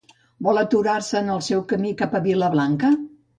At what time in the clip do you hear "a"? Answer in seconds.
2.17-2.23